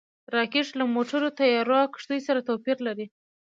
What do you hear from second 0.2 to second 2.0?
راکټ له موټرو، طیارو او